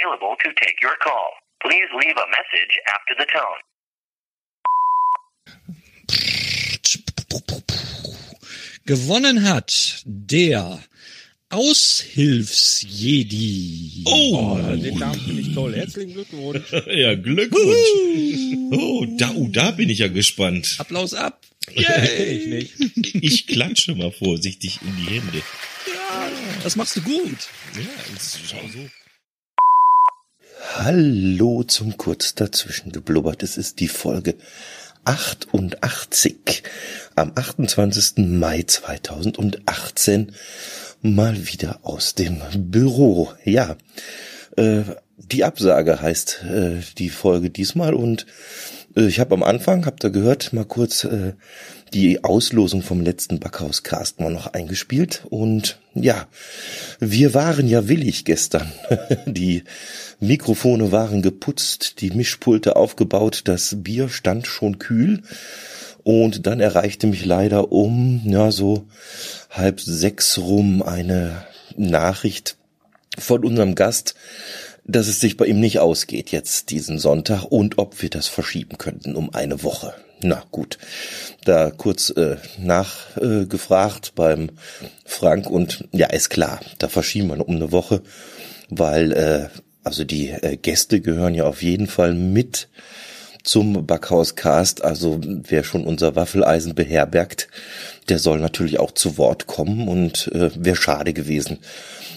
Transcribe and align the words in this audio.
available 0.00 0.36
to 0.44 0.50
take 0.62 0.76
your 0.80 0.96
call. 1.02 1.30
Please 1.62 1.88
leave 1.94 2.16
a 2.16 2.26
message 2.30 2.78
after 2.88 3.14
the 3.18 3.26
tone. 3.26 3.60
Gewonnen 8.86 9.42
hat 9.44 10.02
der 10.04 10.80
Aushilfsjedi. 11.50 14.02
Oh, 14.06 14.56
den 14.56 14.98
Namen 14.98 15.20
finde 15.20 15.42
ich 15.42 15.54
toll. 15.54 15.76
Herzlichen 15.76 16.14
Glückwunsch. 16.14 16.72
ja, 16.86 17.14
Glückwunsch. 17.14 18.72
Oh, 18.72 19.04
da, 19.18 19.30
oh, 19.36 19.48
da 19.48 19.70
bin 19.72 19.90
ich 19.90 19.98
ja 19.98 20.08
gespannt. 20.08 20.76
Applaus 20.78 21.12
ab. 21.14 21.40
Yay. 21.74 22.38
ich 22.38 22.46
nicht. 22.46 22.72
Ich 23.14 23.46
klatsche 23.46 23.94
mal 23.94 24.10
vorsichtig 24.10 24.78
in 24.82 24.96
die 24.96 25.04
Hände. 25.14 25.42
Ja, 25.86 26.30
das 26.64 26.74
machst 26.76 26.96
du 26.96 27.02
gut. 27.02 27.48
Ja, 27.76 27.82
schau 28.48 28.66
so. 28.72 28.88
Hallo 30.82 31.62
zum 31.62 31.98
Kurz 31.98 32.34
dazwischen 32.34 32.90
geblubbert. 32.90 33.42
Es 33.42 33.58
ist 33.58 33.80
die 33.80 33.88
Folge 33.88 34.36
88 35.04 36.62
am 37.16 37.32
28. 37.34 38.12
Mai 38.16 38.62
2018 38.62 40.32
mal 41.02 41.36
wieder 41.46 41.80
aus 41.82 42.14
dem 42.14 42.40
Büro. 42.56 43.28
Ja, 43.44 43.76
äh, 44.56 44.84
die 45.18 45.44
Absage 45.44 46.00
heißt 46.00 46.44
äh, 46.50 46.76
die 46.96 47.10
Folge 47.10 47.50
diesmal 47.50 47.92
und 47.92 48.24
äh, 48.96 49.04
ich 49.06 49.20
habe 49.20 49.34
am 49.34 49.42
Anfang, 49.42 49.84
habt 49.84 50.02
ihr 50.02 50.10
gehört, 50.10 50.54
mal 50.54 50.64
kurz 50.64 51.04
äh, 51.04 51.34
die 51.92 52.24
Auslosung 52.24 52.82
vom 52.82 53.00
letzten 53.00 53.40
Backhauscast 53.40 54.20
mal 54.20 54.30
noch 54.30 54.48
eingespielt 54.48 55.24
und 55.30 55.78
ja, 55.94 56.26
wir 56.98 57.34
waren 57.34 57.66
ja 57.66 57.88
willig 57.88 58.24
gestern. 58.24 58.72
die 59.26 59.64
Mikrofone 60.20 60.92
waren 60.92 61.22
geputzt, 61.22 62.00
die 62.00 62.10
Mischpulte 62.10 62.76
aufgebaut, 62.76 63.42
das 63.44 63.76
Bier 63.78 64.08
stand 64.08 64.46
schon 64.46 64.78
kühl 64.78 65.22
und 66.02 66.46
dann 66.46 66.60
erreichte 66.60 67.06
mich 67.06 67.24
leider 67.24 67.72
um, 67.72 68.22
ja, 68.24 68.50
so 68.50 68.86
halb 69.50 69.80
sechs 69.80 70.38
rum 70.38 70.82
eine 70.82 71.44
Nachricht 71.76 72.56
von 73.18 73.44
unserem 73.44 73.74
Gast, 73.74 74.14
dass 74.84 75.08
es 75.08 75.20
sich 75.20 75.36
bei 75.36 75.46
ihm 75.46 75.60
nicht 75.60 75.78
ausgeht 75.78 76.30
jetzt 76.30 76.70
diesen 76.70 76.98
Sonntag 76.98 77.44
und 77.44 77.78
ob 77.78 78.00
wir 78.02 78.10
das 78.10 78.28
verschieben 78.28 78.78
könnten 78.78 79.14
um 79.14 79.34
eine 79.34 79.62
Woche. 79.62 79.94
Na 80.22 80.44
gut, 80.50 80.78
da 81.44 81.70
kurz 81.70 82.10
äh, 82.10 82.36
nachgefragt 82.58 84.08
äh, 84.08 84.12
beim 84.14 84.50
Frank 85.06 85.48
und 85.48 85.88
ja, 85.92 86.08
ist 86.08 86.28
klar, 86.28 86.60
da 86.78 86.88
verschieben 86.88 87.28
wir 87.28 87.48
um 87.48 87.56
eine 87.56 87.72
Woche, 87.72 88.02
weil 88.68 89.12
äh, 89.12 89.48
also 89.82 90.04
die 90.04 90.28
äh, 90.28 90.56
Gäste 90.56 91.00
gehören 91.00 91.34
ja 91.34 91.44
auf 91.44 91.62
jeden 91.62 91.86
Fall 91.86 92.14
mit 92.14 92.68
zum 93.42 93.86
Backhauscast. 93.86 94.84
Also 94.84 95.20
wer 95.22 95.64
schon 95.64 95.84
unser 95.84 96.16
Waffeleisen 96.16 96.74
beherbergt, 96.74 97.48
der 98.08 98.18
soll 98.18 98.40
natürlich 98.40 98.78
auch 98.78 98.92
zu 98.92 99.16
Wort 99.16 99.46
kommen 99.46 99.88
und 99.88 100.30
äh, 100.34 100.50
wäre 100.54 100.76
schade 100.76 101.12
gewesen, 101.12 101.58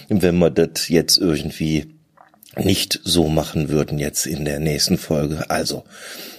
wenn 0.08 0.36
wir 0.38 0.50
das 0.50 0.88
jetzt 0.88 1.16
irgendwie 1.16 1.86
nicht 2.56 3.00
so 3.02 3.28
machen 3.28 3.68
würden 3.68 3.98
jetzt 3.98 4.26
in 4.26 4.44
der 4.44 4.60
nächsten 4.60 4.98
Folge. 4.98 5.50
Also 5.50 5.84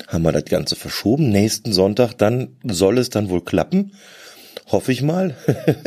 haben 0.08 0.23
wir 0.23 0.31
das 0.31 0.45
Ganze 0.45 0.75
verschoben. 0.75 1.30
Nächsten 1.30 1.73
Sonntag, 1.73 2.14
dann 2.17 2.56
soll 2.64 2.98
es 2.98 3.09
dann 3.09 3.30
wohl 3.30 3.44
klappen. 3.44 3.94
Hoffe 4.67 4.92
ich 4.92 5.02
mal. 5.02 5.36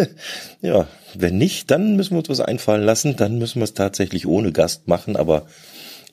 ja, 0.63 0.87
wenn 1.15 1.39
nicht, 1.39 1.71
dann 1.71 1.97
müssen 1.97 2.13
wir 2.13 2.19
uns 2.19 2.29
was 2.29 2.41
einfallen 2.41 2.85
lassen. 2.85 3.17
Dann 3.17 3.39
müssen 3.39 3.61
wir 3.61 3.65
es 3.65 3.75
tatsächlich 3.75 4.27
ohne 4.27 4.53
Gast 4.53 4.89
machen. 4.89 5.17
Aber 5.17 5.47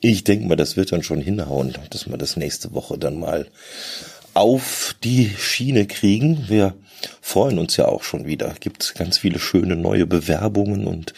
ich 0.00 0.24
denke 0.24 0.46
mal, 0.46 0.56
das 0.56 0.76
wird 0.76 0.92
dann 0.92 1.02
schon 1.02 1.20
hinhauen, 1.20 1.74
dass 1.90 2.08
wir 2.08 2.18
das 2.18 2.36
nächste 2.36 2.74
Woche 2.74 2.98
dann 2.98 3.18
mal 3.18 3.46
auf 4.34 4.94
die 5.02 5.30
Schiene 5.38 5.86
kriegen. 5.86 6.44
Wir 6.48 6.74
freuen 7.20 7.58
uns 7.58 7.76
ja 7.76 7.86
auch 7.86 8.02
schon 8.02 8.26
wieder. 8.26 8.54
Gibt 8.60 8.94
ganz 8.94 9.18
viele 9.18 9.38
schöne 9.38 9.76
neue 9.76 10.06
Bewerbungen 10.06 10.86
und 10.86 11.14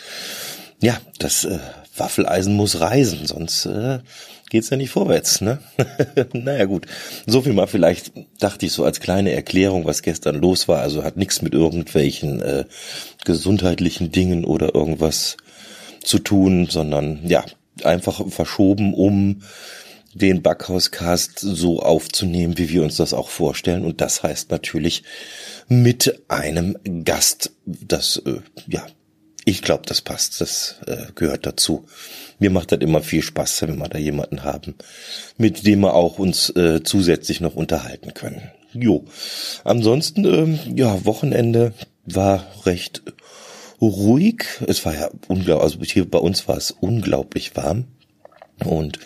ja, 0.80 1.00
das 1.18 1.44
äh, 1.44 1.58
Waffeleisen 1.96 2.54
muss 2.54 2.80
reisen, 2.80 3.26
sonst 3.26 3.66
äh, 3.66 3.98
geht's 4.50 4.70
ja 4.70 4.76
nicht 4.76 4.90
vorwärts, 4.90 5.40
ne? 5.40 5.58
naja 6.32 6.64
gut, 6.64 6.86
so 7.26 7.42
viel 7.42 7.52
mal 7.52 7.66
vielleicht, 7.66 8.12
dachte 8.38 8.66
ich 8.66 8.72
so 8.72 8.84
als 8.84 9.00
kleine 9.00 9.32
Erklärung, 9.32 9.84
was 9.84 10.02
gestern 10.02 10.36
los 10.36 10.68
war. 10.68 10.80
Also 10.80 11.04
hat 11.04 11.16
nichts 11.16 11.42
mit 11.42 11.54
irgendwelchen 11.54 12.40
äh, 12.40 12.64
gesundheitlichen 13.24 14.12
Dingen 14.12 14.44
oder 14.44 14.74
irgendwas 14.74 15.36
zu 16.02 16.18
tun, 16.18 16.68
sondern 16.70 17.20
ja, 17.26 17.44
einfach 17.84 18.26
verschoben, 18.28 18.94
um 18.94 19.42
den 20.14 20.42
Backhauscast 20.42 21.38
so 21.38 21.80
aufzunehmen, 21.80 22.58
wie 22.58 22.70
wir 22.70 22.82
uns 22.82 22.96
das 22.96 23.14
auch 23.14 23.28
vorstellen. 23.28 23.84
Und 23.84 24.00
das 24.00 24.22
heißt 24.22 24.50
natürlich 24.50 25.04
mit 25.68 26.22
einem 26.28 26.76
Gast. 27.04 27.52
Das, 27.66 28.22
äh, 28.24 28.40
ja, 28.66 28.86
ich 29.48 29.62
glaube, 29.62 29.84
das 29.86 30.02
passt. 30.02 30.42
Das 30.42 30.76
äh, 30.86 31.06
gehört 31.14 31.46
dazu. 31.46 31.86
Mir 32.38 32.50
macht 32.50 32.70
das 32.70 32.80
immer 32.80 33.00
viel 33.00 33.22
Spaß, 33.22 33.62
wenn 33.62 33.78
wir 33.78 33.88
da 33.88 33.98
jemanden 33.98 34.44
haben, 34.44 34.74
mit 35.38 35.66
dem 35.66 35.80
wir 35.80 35.94
auch 35.94 36.18
uns 36.18 36.50
äh, 36.50 36.82
zusätzlich 36.82 37.40
noch 37.40 37.56
unterhalten 37.56 38.12
können. 38.12 38.50
Jo. 38.74 39.06
Ansonsten, 39.64 40.26
ähm, 40.26 40.58
ja, 40.76 41.04
Wochenende 41.06 41.72
war 42.04 42.46
recht 42.66 43.02
ruhig. 43.80 44.44
Es 44.66 44.84
war 44.84 44.94
ja 44.94 45.08
unglaublich, 45.28 45.64
also 45.64 45.78
hier 45.82 46.08
bei 46.08 46.18
uns 46.18 46.46
war 46.46 46.58
es 46.58 46.70
unglaublich 46.70 47.56
warm. 47.56 47.86
Und 48.62 48.98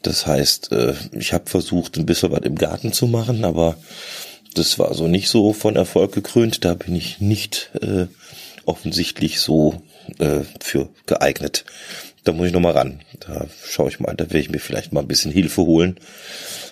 das 0.00 0.26
heißt, 0.26 0.72
äh, 0.72 0.94
ich 1.12 1.34
habe 1.34 1.50
versucht, 1.50 1.98
ein 1.98 2.06
bisschen 2.06 2.32
was 2.32 2.40
im 2.40 2.56
Garten 2.56 2.94
zu 2.94 3.06
machen, 3.08 3.44
aber 3.44 3.76
das 4.54 4.78
war 4.78 4.94
so 4.94 5.06
nicht 5.06 5.28
so 5.28 5.52
von 5.52 5.76
Erfolg 5.76 6.12
gekrönt. 6.12 6.64
Da 6.64 6.72
bin 6.72 6.96
ich 6.96 7.20
nicht 7.20 7.72
äh, 7.82 8.06
offensichtlich 8.66 9.40
so 9.40 9.82
äh, 10.18 10.40
für 10.60 10.88
geeignet. 11.06 11.64
Da 12.24 12.32
muss 12.32 12.48
ich 12.48 12.52
noch 12.52 12.60
mal 12.60 12.72
ran. 12.72 13.00
Da 13.20 13.46
schaue 13.64 13.88
ich 13.88 14.00
mal, 14.00 14.14
da 14.14 14.24
werde 14.24 14.40
ich 14.40 14.50
mir 14.50 14.58
vielleicht 14.58 14.92
mal 14.92 15.00
ein 15.00 15.08
bisschen 15.08 15.30
Hilfe 15.30 15.62
holen 15.62 15.96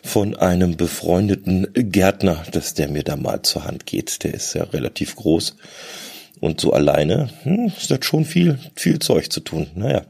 von 0.02 0.36
einem 0.36 0.76
befreundeten 0.76 1.68
Gärtner, 1.74 2.44
dass 2.50 2.74
der 2.74 2.88
mir 2.88 3.04
da 3.04 3.16
mal 3.16 3.42
zur 3.42 3.64
Hand 3.64 3.86
geht. 3.86 4.24
Der 4.24 4.34
ist 4.34 4.54
ja 4.54 4.64
relativ 4.64 5.14
groß 5.16 5.56
und 6.40 6.60
so 6.60 6.72
alleine 6.72 7.30
hm, 7.44 7.72
ist 7.76 7.90
das 7.90 8.04
schon 8.04 8.24
viel, 8.24 8.58
viel 8.74 8.98
Zeug 8.98 9.32
zu 9.32 9.40
tun. 9.40 9.68
Naja, 9.74 10.04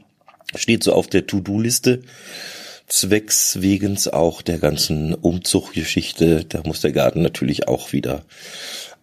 steht 0.55 0.83
so 0.83 0.93
auf 0.93 1.07
der 1.07 1.27
To-Do-Liste. 1.27 2.01
Zwecks 2.87 3.61
wegens 3.61 4.07
auch 4.07 4.41
der 4.41 4.59
ganzen 4.59 5.13
Umzuggeschichte. 5.13 6.45
Da 6.45 6.61
muss 6.65 6.81
der 6.81 6.91
Garten 6.91 7.21
natürlich 7.21 7.67
auch 7.67 7.93
wieder 7.93 8.23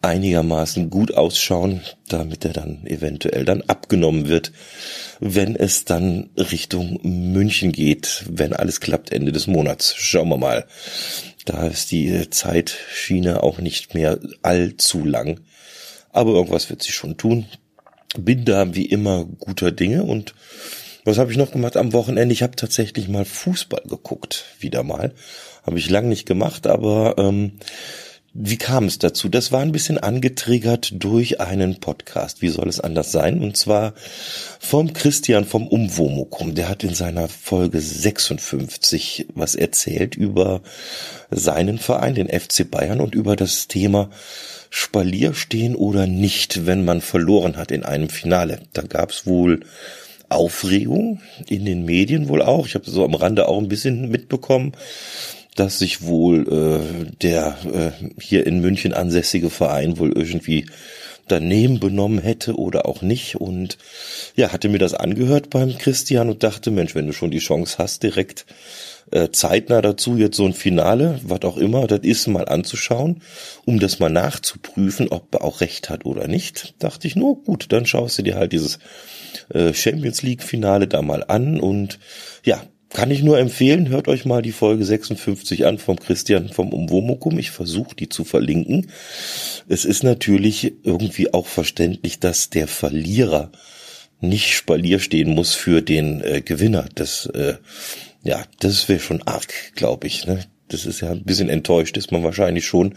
einigermaßen 0.03 0.91
gut 0.91 1.15
ausschauen, 1.15 1.81
damit 2.09 2.45
er 2.45 2.53
dann 2.53 2.85
eventuell 2.87 3.45
dann 3.45 3.63
abgenommen 3.63 4.29
wird, 4.29 4.53
wenn 5.21 5.57
es 5.57 5.85
dann 5.85 6.31
Richtung 6.37 6.99
München 7.03 7.73
geht, 7.73 8.25
wenn 8.29 8.53
alles 8.53 8.81
klappt 8.81 9.13
Ende 9.13 9.33
des 9.33 9.47
Monats. 9.47 9.95
Schauen 9.97 10.29
wir 10.29 10.39
mal. 10.39 10.67
Da 11.45 11.67
ist 11.67 11.91
die 11.93 12.29
Zeitschiene 12.31 13.43
auch 13.43 13.59
nicht 13.59 13.95
mehr 13.95 14.19
allzu 14.43 15.05
lang. 15.05 15.41
Aber 16.11 16.33
irgendwas 16.33 16.69
wird 16.69 16.83
sie 16.83 16.93
schon 16.93 17.17
tun. 17.17 17.47
Bin 18.19 18.45
da 18.45 18.75
wie 18.75 18.87
immer 18.87 19.25
guter 19.25 19.73
Dinge 19.73 20.03
und 20.03 20.35
was 21.05 21.19
habe 21.19 21.33
ich 21.33 21.39
noch 21.39 21.51
gemacht 21.51 21.77
am 21.77 21.93
Wochenende? 21.93 22.33
Ich 22.33 22.43
habe 22.43 22.55
tatsächlich 22.55 23.09
mal 23.09 23.25
Fußball 23.25 23.83
geguckt, 23.89 24.45
wieder 24.61 24.85
mal. 24.85 25.15
Habe 25.65 25.79
ich 25.79 25.91
lang 25.91 26.09
nicht 26.09 26.27
gemacht, 26.27 26.67
aber 26.67 27.17
ähm, 27.19 27.53
wie 28.35 28.57
kam 28.57 28.87
es 28.87 28.99
dazu? 28.99 29.29
Das 29.29 29.53
war 29.53 29.61
ein 29.61 29.73
bisschen 29.73 29.99
angetriggert 29.99 30.93
durch 30.95 31.41
einen 31.41 31.81
Podcast. 31.81 32.41
Wie 32.41 32.49
soll 32.49 32.69
es 32.69 32.81
anders 32.81 33.13
sein? 33.13 33.41
Und 33.41 33.59
zwar 33.59 33.93
vom 34.59 34.95
Christian 34.95 35.45
vom 35.45 35.67
Umwomukum. 35.67 36.55
Der 36.55 36.71
hat 36.71 36.83
in 36.83 36.95
seiner 36.95 37.29
Folge 37.29 37.81
56 37.81 39.27
was 39.35 39.55
erzählt 39.55 40.15
über 40.15 40.63
seinen 41.31 41.79
Verein, 41.79 42.15
den 42.15 42.29
FC 42.29 42.71
Bayern 42.71 43.01
und 43.01 43.15
über 43.15 43.37
das 43.37 43.69
Thema 43.69 44.09
Spalier 44.71 45.35
stehen 45.35 45.77
oder 45.77 46.07
nicht, 46.07 46.65
wenn 46.65 46.87
man 46.87 47.03
verloren 47.03 47.59
hat 47.59 47.71
in 47.71 47.83
einem 47.83 48.09
Finale. 48.09 48.61
Da 48.73 48.81
gab 48.81 49.11
es 49.11 49.27
wohl 49.27 49.61
Aufregung 50.31 51.21
in 51.49 51.67
den 51.67 51.85
Medien 51.85 52.29
wohl 52.29 52.41
auch. 52.41 52.67
Ich 52.67 52.75
habe 52.75 52.91
so 52.91 53.05
am 53.05 53.15
Rande 53.15 53.47
auch 53.47 53.59
ein 53.59 53.69
bisschen 53.69 54.09
mitbekommen, 54.09 54.73
dass 55.55 55.79
sich 55.79 56.03
wohl 56.03 56.49
äh, 56.49 57.13
der 57.21 57.57
äh, 57.73 58.21
hier 58.21 58.47
in 58.47 58.61
München 58.61 58.93
ansässige 58.95 59.51
Verein 59.51 59.99
wohl 59.99 60.13
irgendwie 60.13 60.67
daneben 61.29 61.81
benommen 61.81 62.19
hätte 62.19 62.57
oder 62.57 62.87
auch 62.87 63.03
nicht. 63.03 63.37
Und 63.37 63.79
ja, 64.37 64.53
hatte 64.53 64.69
mir 64.69 64.79
das 64.79 64.95
angehört 64.95 65.51
beim 65.51 65.77
Christian 65.79 66.31
und 66.31 66.43
dachte, 66.43 66.71
Mensch, 66.71 66.95
wenn 66.95 67.07
du 67.07 67.13
schon 67.13 67.31
die 67.31 67.39
Chance 67.39 67.77
hast, 67.79 68.03
direkt 68.03 68.47
äh, 69.11 69.31
zeitnah 69.31 69.83
dazu 69.83 70.17
jetzt 70.17 70.37
so 70.37 70.47
ein 70.47 70.55
Finale, 70.55 71.21
was 71.23 71.43
auch 71.43 71.59
immer, 71.59 71.87
das 71.87 72.01
ist 72.01 72.27
mal 72.29 72.49
anzuschauen, 72.49 73.23
um 73.65 73.79
das 73.79 73.99
mal 73.99 74.11
nachzuprüfen, 74.11 75.09
ob 75.09 75.35
er 75.35 75.45
auch 75.45 75.61
recht 75.61 75.91
hat 75.91 76.07
oder 76.07 76.29
nicht, 76.29 76.75
dachte 76.79 77.07
ich, 77.07 77.15
nur 77.15 77.43
gut, 77.43 77.67
dann 77.71 77.87
schaust 77.87 78.19
du 78.19 78.23
dir 78.23 78.37
halt 78.37 78.53
dieses 78.53 78.79
äh, 79.53 79.75
Champions 79.75 80.23
League 80.23 80.43
Finale 80.43 80.89
da 80.89 81.03
mal 81.03 81.25
an 81.25 81.61
und 81.61 81.99
ja, 82.45 82.63
kann 82.93 83.11
ich 83.11 83.23
nur 83.23 83.39
empfehlen, 83.39 83.89
hört 83.89 84.09
euch 84.09 84.25
mal 84.25 84.43
die 84.43 84.53
Folge 84.53 84.85
56 84.85 85.67
an 85.67 85.79
vom 85.79 85.99
Christian 85.99 86.51
vom 86.51 86.73
Umwomukum. 86.73 87.39
Ich 87.39 87.51
versuche 87.51 87.97
die 87.97 88.09
zu 88.09 88.25
verlinken. 88.25 88.91
Es 89.69 89.85
ist 89.85 90.03
natürlich 90.05 90.75
irgendwie 90.83 91.33
auch 91.33 91.47
verständlich, 91.47 92.21
dass 92.21 92.51
der 92.51 92.69
Verlierer 92.69 93.51
nicht 94.21 94.55
Spalier 94.55 94.99
stehen 94.99 95.35
muss 95.35 95.55
für 95.55 95.83
den 95.83 96.23
äh, 96.23 96.43
Gewinner. 96.43 96.87
Das, 96.95 97.27
äh, 97.27 97.55
ja, 98.23 98.45
das 98.61 98.89
wäre 98.89 99.01
schon 99.01 99.23
arg, 99.23 99.75
glaube 99.75 100.07
ich. 100.07 100.27
Ne? 100.27 100.45
Das 100.69 100.87
ist 100.87 101.01
ja 101.01 101.11
ein 101.11 101.25
bisschen 101.25 101.49
enttäuscht, 101.49 101.97
ist 101.97 102.13
man 102.13 102.23
wahrscheinlich 102.23 102.67
schon. 102.67 102.95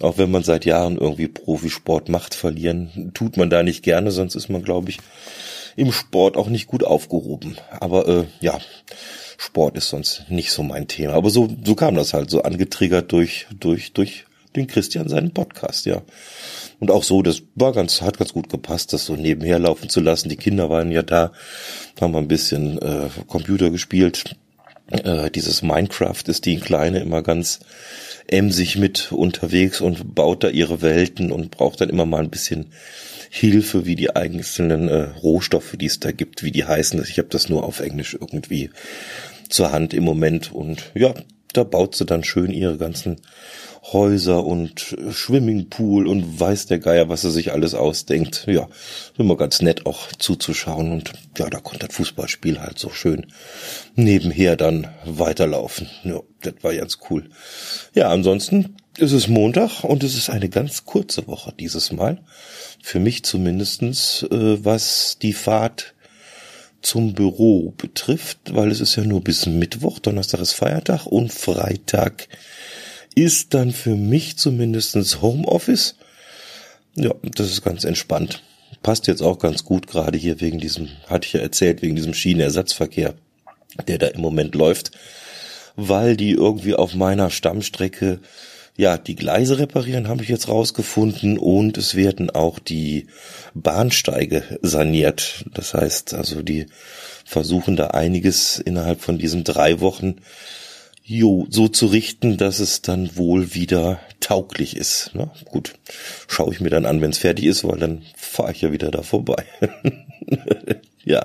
Auch 0.00 0.18
wenn 0.18 0.30
man 0.30 0.44
seit 0.44 0.64
Jahren 0.64 0.96
irgendwie 0.98 1.28
Profisport 1.28 2.08
macht, 2.08 2.34
verlieren 2.34 3.10
tut 3.14 3.36
man 3.36 3.50
da 3.50 3.62
nicht 3.62 3.82
gerne, 3.82 4.10
sonst 4.10 4.34
ist 4.34 4.48
man, 4.48 4.62
glaube 4.62 4.90
ich, 4.90 4.98
im 5.74 5.92
Sport 5.92 6.36
auch 6.36 6.48
nicht 6.48 6.66
gut 6.66 6.84
aufgehoben. 6.84 7.56
Aber 7.70 8.06
äh, 8.08 8.24
ja, 8.40 8.58
Sport 9.40 9.76
ist 9.76 9.88
sonst 9.88 10.24
nicht 10.28 10.50
so 10.50 10.64
mein 10.64 10.88
Thema. 10.88 11.14
Aber 11.14 11.30
so, 11.30 11.48
so 11.64 11.74
kam 11.76 11.94
das 11.94 12.12
halt, 12.12 12.28
so 12.28 12.42
angetriggert 12.42 13.12
durch, 13.12 13.46
durch, 13.58 13.92
durch 13.92 14.24
den 14.56 14.66
Christian 14.66 15.08
seinen 15.08 15.30
Podcast, 15.32 15.86
ja. 15.86 16.02
Und 16.80 16.90
auch 16.90 17.04
so, 17.04 17.22
das 17.22 17.42
war 17.54 17.72
ganz, 17.72 18.02
hat 18.02 18.18
ganz 18.18 18.32
gut 18.32 18.48
gepasst, 18.48 18.92
das 18.92 19.06
so 19.06 19.14
nebenher 19.14 19.60
laufen 19.60 19.88
zu 19.88 20.00
lassen. 20.00 20.28
Die 20.28 20.36
Kinder 20.36 20.70
waren 20.70 20.90
ja 20.90 21.02
da, 21.02 21.32
haben 22.00 22.12
wir 22.12 22.18
ein 22.18 22.28
bisschen 22.28 22.78
äh, 22.78 23.08
Computer 23.28 23.70
gespielt. 23.70 24.36
Äh, 24.90 25.30
dieses 25.30 25.62
Minecraft 25.62 26.22
ist 26.26 26.46
die 26.46 26.58
Kleine 26.58 27.00
immer 27.00 27.22
ganz 27.22 27.60
emsig 28.26 28.76
mit 28.76 29.12
unterwegs 29.12 29.80
und 29.80 30.14
baut 30.14 30.44
da 30.44 30.48
ihre 30.48 30.82
Welten 30.82 31.32
und 31.32 31.50
braucht 31.50 31.80
dann 31.80 31.88
immer 31.88 32.06
mal 32.06 32.22
ein 32.22 32.30
bisschen 32.30 32.72
Hilfe, 33.30 33.84
wie 33.84 33.96
die 33.96 34.14
einzelnen 34.14 34.88
äh, 34.88 35.08
Rohstoffe, 35.22 35.76
die 35.76 35.86
es 35.86 36.00
da 36.00 36.12
gibt, 36.12 36.42
wie 36.42 36.50
die 36.50 36.64
heißen. 36.64 37.02
Ich 37.08 37.18
habe 37.18 37.28
das 37.28 37.48
nur 37.48 37.64
auf 37.64 37.80
Englisch 37.80 38.14
irgendwie 38.14 38.70
zur 39.48 39.72
Hand 39.72 39.92
im 39.94 40.04
Moment 40.04 40.52
und 40.52 40.90
ja, 40.94 41.14
da 41.52 41.64
baut 41.64 41.94
sie 41.94 42.06
dann 42.06 42.24
schön 42.24 42.50
ihre 42.50 42.78
ganzen 42.78 43.16
Häuser 43.92 44.44
und 44.44 44.96
Swimmingpool 45.10 46.06
und 46.06 46.38
weiß 46.38 46.66
der 46.66 46.78
Geier, 46.78 47.08
was 47.08 47.24
er 47.24 47.30
sich 47.30 47.52
alles 47.52 47.74
ausdenkt. 47.74 48.44
Ja, 48.46 48.68
immer 49.16 49.36
ganz 49.36 49.62
nett 49.62 49.86
auch 49.86 50.12
zuzuschauen 50.18 50.92
und 50.92 51.12
ja, 51.38 51.48
da 51.48 51.60
konnte 51.60 51.86
das 51.86 51.96
Fußballspiel 51.96 52.60
halt 52.60 52.78
so 52.78 52.90
schön 52.90 53.26
nebenher 53.94 54.56
dann 54.56 54.88
weiterlaufen. 55.04 55.88
Ja, 56.04 56.20
das 56.42 56.54
war 56.62 56.74
ganz 56.74 56.98
cool. 57.10 57.30
Ja, 57.94 58.10
ansonsten 58.10 58.76
ist 58.98 59.12
es 59.12 59.28
Montag 59.28 59.84
und 59.84 60.02
es 60.02 60.16
ist 60.16 60.28
eine 60.28 60.48
ganz 60.48 60.84
kurze 60.84 61.26
Woche 61.26 61.54
dieses 61.58 61.92
Mal. 61.92 62.18
Für 62.82 63.00
mich 63.00 63.24
zumindestens, 63.24 64.24
äh, 64.30 64.64
was 64.64 65.18
die 65.22 65.32
Fahrt 65.32 65.94
zum 66.82 67.12
Büro 67.12 67.72
betrifft, 67.76 68.38
weil 68.54 68.70
es 68.70 68.80
ist 68.80 68.96
ja 68.96 69.04
nur 69.04 69.22
bis 69.22 69.46
Mittwoch, 69.46 69.98
Donnerstag 69.98 70.40
ist 70.40 70.52
Feiertag 70.52 71.06
und 71.06 71.32
Freitag 71.32 72.28
ist 73.14 73.54
dann 73.54 73.72
für 73.72 73.94
mich 73.94 74.38
zumindestens 74.38 75.20
Homeoffice. 75.22 75.96
Ja, 76.94 77.14
das 77.22 77.50
ist 77.50 77.62
ganz 77.62 77.84
entspannt. 77.84 78.42
Passt 78.82 79.06
jetzt 79.06 79.22
auch 79.22 79.38
ganz 79.38 79.64
gut, 79.64 79.86
gerade 79.86 80.18
hier 80.18 80.40
wegen 80.40 80.60
diesem, 80.60 80.88
hatte 81.08 81.26
ich 81.26 81.32
ja 81.32 81.40
erzählt, 81.40 81.82
wegen 81.82 81.96
diesem 81.96 82.14
Schienenersatzverkehr, 82.14 83.14
der 83.86 83.98
da 83.98 84.06
im 84.08 84.20
Moment 84.20 84.54
läuft, 84.54 84.92
weil 85.76 86.16
die 86.16 86.30
irgendwie 86.30 86.74
auf 86.74 86.94
meiner 86.94 87.30
Stammstrecke 87.30 88.20
ja, 88.78 88.96
die 88.96 89.16
Gleise 89.16 89.58
reparieren 89.58 90.06
habe 90.06 90.22
ich 90.22 90.28
jetzt 90.28 90.48
rausgefunden 90.48 91.36
und 91.36 91.76
es 91.76 91.96
werden 91.96 92.30
auch 92.30 92.60
die 92.60 93.08
Bahnsteige 93.52 94.60
saniert. 94.62 95.44
Das 95.52 95.74
heißt, 95.74 96.14
also 96.14 96.42
die 96.42 96.66
versuchen 97.24 97.74
da 97.74 97.88
einiges 97.88 98.60
innerhalb 98.60 99.00
von 99.00 99.18
diesen 99.18 99.42
drei 99.42 99.80
Wochen 99.80 100.20
jo, 101.08 101.46
so 101.48 101.68
zu 101.68 101.86
richten, 101.86 102.36
dass 102.36 102.60
es 102.60 102.82
dann 102.82 103.16
wohl 103.16 103.54
wieder 103.54 103.98
tauglich 104.20 104.76
ist. 104.76 105.10
Na, 105.14 105.32
gut, 105.46 105.74
schaue 106.28 106.52
ich 106.52 106.60
mir 106.60 106.68
dann 106.68 106.84
an, 106.84 107.00
wenn 107.00 107.10
es 107.10 107.18
fertig 107.18 107.46
ist, 107.46 107.64
weil 107.64 107.78
dann 107.78 108.02
fahre 108.14 108.52
ich 108.52 108.60
ja 108.60 108.72
wieder 108.72 108.90
da 108.90 109.02
vorbei. 109.02 109.46
ja, 111.04 111.24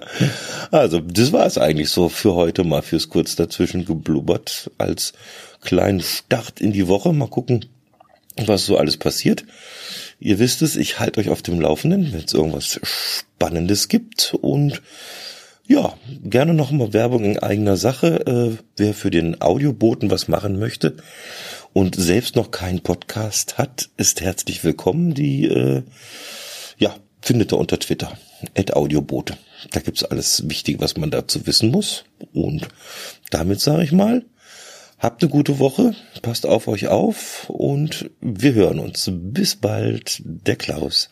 also 0.72 1.02
das 1.02 1.34
war 1.34 1.46
es 1.46 1.58
eigentlich 1.58 1.90
so 1.90 2.08
für 2.08 2.34
heute 2.34 2.64
mal 2.64 2.82
fürs 2.82 3.10
kurz 3.10 3.36
dazwischen 3.36 3.84
geblubbert 3.84 4.72
als 4.78 5.12
kleinen 5.60 6.02
Start 6.02 6.62
in 6.62 6.72
die 6.72 6.88
Woche. 6.88 7.12
Mal 7.12 7.28
gucken, 7.28 7.66
was 8.38 8.66
so 8.66 8.78
alles 8.78 8.96
passiert. 8.96 9.44
Ihr 10.22 10.40
wisst 10.40 10.62
es, 10.62 10.78
ich 10.78 11.02
halte 11.02 11.20
euch 11.20 11.28
auf 11.28 11.42
dem 11.42 11.60
Laufenden, 11.60 12.14
wenn 12.14 12.24
es 12.24 12.34
irgendwas 12.34 12.80
Spannendes 12.84 13.90
gibt. 13.90 14.34
Und 14.40 14.82
ja, 15.66 15.94
gerne 16.24 16.54
noch 16.54 16.72
mal 16.72 16.94
Werbung 16.94 17.24
in 17.24 17.40
eigener 17.40 17.78
Sache. 17.78 18.26
Äh, 18.28 18.58
wer 18.78 18.94
für 18.94 19.12
den 19.12 19.42
Audioboten 19.42 20.12
was 20.12 20.28
machen 20.28 20.60
möchte 20.60 20.98
und 21.72 21.96
selbst 21.96 22.36
noch 22.36 22.52
keinen 22.52 22.82
Podcast 22.82 23.58
hat, 23.58 23.90
ist 23.98 24.22
herzlich 24.22 24.64
willkommen. 24.64 25.14
Die 25.14 25.46
äh, 25.46 25.84
ja, 26.78 26.96
findet 27.22 27.52
er 27.54 27.60
unter 27.60 27.80
Twitter. 27.80 28.18
At 28.58 28.74
Audiobote. 28.76 29.38
Da 29.72 29.80
gibt's 29.80 30.04
alles 30.04 30.50
Wichtige, 30.50 30.82
was 30.82 30.98
man 30.98 31.12
dazu 31.12 31.48
wissen 31.48 31.72
muss. 31.72 32.04
Und 32.34 32.68
damit 33.30 33.62
sage 33.62 33.84
ich 33.84 33.94
mal, 33.94 34.26
Habt 35.04 35.22
eine 35.22 35.30
gute 35.30 35.60
Woche, 35.60 35.96
passt 36.22 36.46
auf 36.46 36.70
euch 36.70 36.88
auf 36.88 37.50
und 37.50 38.10
wir 38.22 38.54
hören 38.54 38.80
uns. 38.80 39.12
Bis 39.12 39.58
bald, 39.58 40.22
der 40.24 40.56
Klaus. 40.56 41.10